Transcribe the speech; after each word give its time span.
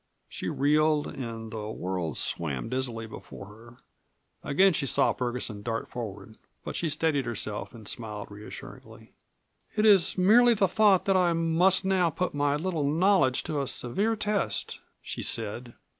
She 0.27 0.49
reeled 0.49 1.05
and 1.05 1.51
the 1.51 1.69
world 1.69 2.17
swam 2.17 2.69
dizzily 2.69 3.05
before 3.05 3.45
her. 3.45 3.77
Again 4.43 4.73
she 4.73 4.87
saw 4.87 5.13
Ferguson 5.13 5.61
dart 5.61 5.87
forward, 5.89 6.39
but 6.63 6.75
she 6.75 6.89
steadied 6.89 7.25
herself 7.27 7.71
and 7.75 7.87
smiled 7.87 8.31
reassuringly. 8.31 9.13
"It 9.75 9.85
is 9.85 10.17
merely 10.17 10.55
the 10.55 10.67
thought 10.67 11.05
that 11.05 11.15
I 11.15 11.33
must 11.33 11.85
now 11.85 12.09
put 12.09 12.33
my 12.33 12.55
little 12.55 12.89
knowledge 12.91 13.43
to 13.43 13.61
a 13.61 13.67
severe 13.67 14.15
test," 14.15 14.79
she 15.03 15.21
said. 15.21 15.75